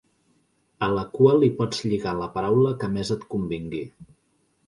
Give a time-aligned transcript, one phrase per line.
[0.87, 3.85] A la cua li pots lligar la paraula que més et convingui.